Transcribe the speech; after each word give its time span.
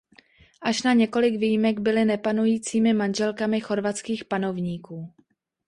Až 0.61 0.83
na 0.83 0.93
několik 0.93 1.35
výjimek 1.35 1.79
byly 1.79 2.05
nepanujícími 2.05 2.93
manželkami 2.93 3.59
chorvatských 3.61 4.25
panovníků. 4.25 5.13